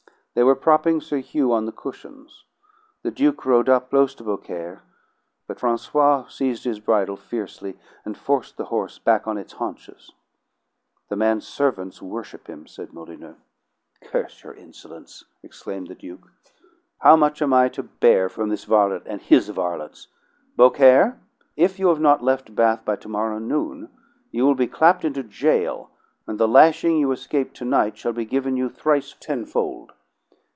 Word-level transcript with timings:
They 0.33 0.43
were 0.43 0.55
propping 0.55 1.01
Sir 1.01 1.17
Hugh 1.17 1.51
on 1.51 1.65
the 1.65 1.73
cushions. 1.73 2.45
The 3.03 3.11
Duke 3.11 3.45
rode 3.45 3.67
up 3.67 3.89
close 3.89 4.15
to 4.15 4.23
Beaucaire, 4.23 4.81
but 5.45 5.59
Francois 5.59 6.27
seized 6.29 6.63
his 6.63 6.79
bridle 6.79 7.17
fiercely, 7.17 7.77
and 8.05 8.17
forced 8.17 8.55
the 8.55 8.63
horse 8.71 8.97
back 8.97 9.27
on 9.27 9.37
its 9.37 9.51
haunches. 9.51 10.13
"The 11.09 11.17
man's 11.17 11.45
servants 11.45 12.01
worship 12.01 12.47
him," 12.47 12.65
said 12.65 12.93
Molyneux. 12.93 13.35
"Curse 14.05 14.45
your 14.45 14.53
insolence!" 14.53 15.25
exclaimed 15.43 15.89
the 15.89 15.95
Duke. 15.95 16.29
"How 16.99 17.17
much 17.17 17.41
am 17.41 17.51
I 17.51 17.67
to 17.67 17.83
bear 17.83 18.29
from 18.29 18.47
this 18.47 18.63
varlet 18.63 19.03
and 19.05 19.21
his 19.21 19.49
varlets? 19.49 20.07
Beaucaire, 20.55 21.19
if 21.57 21.77
you 21.77 21.89
have 21.89 21.99
not 21.99 22.23
left 22.23 22.55
Bath 22.55 22.85
by 22.85 22.95
to 22.95 23.09
morrow 23.09 23.37
noon, 23.37 23.89
you 24.31 24.45
will 24.45 24.55
be 24.55 24.65
clapped 24.67 25.03
into 25.03 25.23
jail, 25.23 25.89
and 26.25 26.39
the 26.39 26.47
lashing 26.47 26.99
you 26.99 27.11
escaped 27.11 27.57
to 27.57 27.65
night 27.65 27.97
shall 27.97 28.13
be 28.13 28.23
given 28.23 28.55
you 28.55 28.69
thrice 28.69 29.13
tenfold!" 29.19 29.91